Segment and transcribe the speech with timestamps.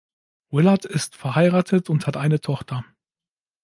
[0.49, 2.83] Willard ist verheiratet und hat eine Tochter.